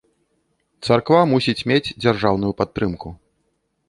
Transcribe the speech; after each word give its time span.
Царква 0.85 1.19
мусіць 1.33 1.65
мець 1.71 1.93
дзяржаўную 2.05 2.53
падтрымку. 2.63 3.13